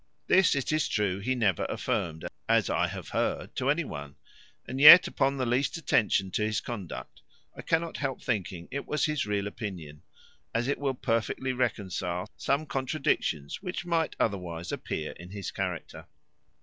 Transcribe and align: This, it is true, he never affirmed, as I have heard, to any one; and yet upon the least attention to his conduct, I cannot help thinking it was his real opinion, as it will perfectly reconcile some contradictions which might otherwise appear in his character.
This, 0.25 0.55
it 0.55 0.71
is 0.71 0.87
true, 0.87 1.19
he 1.19 1.35
never 1.35 1.65
affirmed, 1.65 2.25
as 2.49 2.71
I 2.71 2.87
have 2.87 3.09
heard, 3.09 3.55
to 3.55 3.69
any 3.69 3.83
one; 3.83 4.15
and 4.65 4.81
yet 4.81 5.07
upon 5.07 5.37
the 5.37 5.45
least 5.45 5.77
attention 5.77 6.31
to 6.31 6.41
his 6.41 6.59
conduct, 6.59 7.21
I 7.55 7.61
cannot 7.61 7.97
help 7.97 8.19
thinking 8.23 8.67
it 8.71 8.87
was 8.87 9.05
his 9.05 9.27
real 9.27 9.45
opinion, 9.45 10.01
as 10.55 10.67
it 10.67 10.79
will 10.79 10.95
perfectly 10.95 11.53
reconcile 11.53 12.27
some 12.35 12.65
contradictions 12.65 13.61
which 13.61 13.85
might 13.85 14.15
otherwise 14.19 14.71
appear 14.71 15.11
in 15.17 15.29
his 15.29 15.51
character. 15.51 16.07